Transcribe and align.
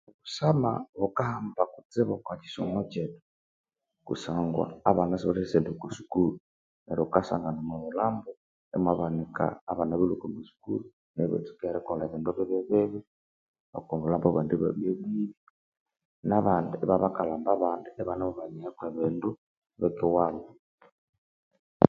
Obusama 0.09 0.71
bukahamba 1.01 1.63
kutsibu 1.73 2.11
okwa 2.17 2.35
kisomo 2.41 2.79
kyethu 2.91 3.21
kusangwa 4.07 4.65
abana 4.89 5.13
sibalithasyaghenda 5.15 5.71
okwa 5.73 5.87
masukuru 5.89 6.33
neryo 6.85 7.03
ghukasangana 7.05 7.59
omwa 7.61 7.75
bulhambu 7.83 8.31
imwabanika 8.75 9.43
abana 9.71 9.91
abalhwe 9.93 10.15
okwa 10.17 10.29
masukuru 10.35 10.83
neryo 11.13 11.27
ibatsuka 11.31 11.63
erikolha 11.69 12.03
ebindu 12.05 12.29
bibi 12.71 12.99
okwa 13.77 13.93
bulhambo 14.01 14.27
abandi 14.29 14.53
ibabya 14.55 14.91
bibi 14.99 15.23
na 16.29 16.37
bandi 16.45 16.75
ibabya 16.83 17.03
bakalhamba 17.03 17.49
abandi 17.57 17.87
ibanemubanyeghako 18.01 18.81
ebindu 18.91 19.29
bikuwabo 19.79 20.43